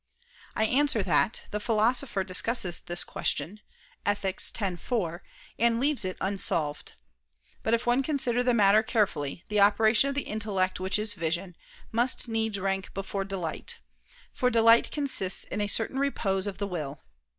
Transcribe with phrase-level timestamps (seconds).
[0.55, 3.59] I answer that, The Philosopher discusses this question
[4.03, 4.37] (Ethic.
[4.59, 5.21] x, 4),
[5.59, 6.93] and leaves it unsolved.
[7.61, 11.55] But if one consider the matter carefully, the operation of the intellect which is vision,
[11.91, 13.77] must needs rank before delight.
[14.33, 17.01] For delight consists in a certain repose of the will.